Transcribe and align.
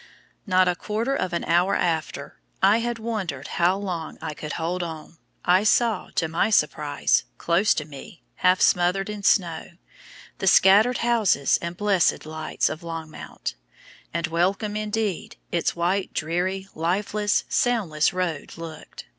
Not 0.47 0.67
a 0.67 0.75
quarter 0.75 1.13
of 1.15 1.31
an 1.31 1.43
hour 1.43 1.75
after 1.75 2.39
I 2.63 2.77
had 2.79 2.97
wondered 2.97 3.47
how 3.49 3.77
long 3.77 4.17
I 4.19 4.33
could 4.33 4.53
hold 4.53 4.81
on 4.81 5.19
I 5.45 5.63
saw, 5.63 6.09
to 6.15 6.27
my 6.27 6.49
surprise, 6.49 7.25
close 7.37 7.75
to 7.75 7.85
me, 7.85 8.23
half 8.37 8.61
smothered 8.61 9.11
in 9.11 9.21
snow, 9.21 9.73
the 10.39 10.47
scattered 10.47 10.97
houses 11.05 11.59
and 11.61 11.77
blessed 11.77 12.25
lights 12.25 12.67
of 12.67 12.81
Longmount, 12.81 13.53
and 14.11 14.25
welcome, 14.25 14.75
indeed, 14.75 15.35
its 15.51 15.75
wide, 15.75 16.09
dreary, 16.15 16.67
lifeless, 16.73 17.43
soundless 17.47 18.11
road 18.11 18.57
looked! 18.57 19.05